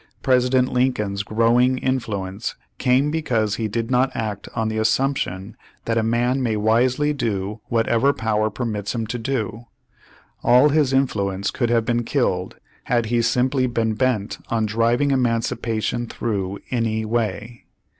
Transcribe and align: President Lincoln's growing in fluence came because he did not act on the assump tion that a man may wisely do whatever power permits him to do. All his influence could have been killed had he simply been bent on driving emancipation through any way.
President 0.23 0.73
Lincoln's 0.73 1.21
growing 1.21 1.77
in 1.77 1.99
fluence 1.99 2.55
came 2.79 3.11
because 3.11 3.57
he 3.57 3.67
did 3.67 3.91
not 3.91 4.09
act 4.15 4.49
on 4.55 4.67
the 4.67 4.77
assump 4.77 5.17
tion 5.17 5.55
that 5.85 5.99
a 5.99 6.01
man 6.01 6.41
may 6.41 6.55
wisely 6.57 7.13
do 7.13 7.61
whatever 7.67 8.11
power 8.11 8.49
permits 8.49 8.95
him 8.95 9.05
to 9.05 9.19
do. 9.19 9.67
All 10.41 10.69
his 10.69 10.91
influence 10.91 11.51
could 11.51 11.69
have 11.69 11.85
been 11.85 12.03
killed 12.03 12.55
had 12.85 13.05
he 13.13 13.21
simply 13.21 13.67
been 13.67 13.93
bent 13.93 14.39
on 14.49 14.65
driving 14.65 15.11
emancipation 15.11 16.07
through 16.07 16.57
any 16.71 17.05
way. 17.05 17.65